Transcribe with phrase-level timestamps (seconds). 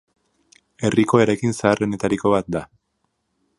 [0.87, 2.65] Herriko eraikin zaharrenetariko bat da.